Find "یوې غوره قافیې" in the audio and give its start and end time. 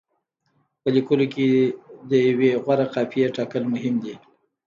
2.29-3.27